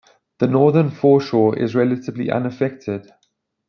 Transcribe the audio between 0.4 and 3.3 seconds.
northern foreshore is relatively unaffected.